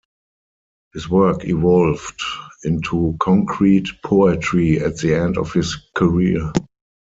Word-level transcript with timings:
His 0.95 1.07
work 1.07 1.45
evolved 1.45 2.23
into 2.63 3.15
concrete 3.19 3.87
poetry 4.03 4.79
at 4.83 4.97
the 4.97 5.13
end 5.13 5.37
of 5.37 5.53
his 5.53 5.77
career. 5.93 6.51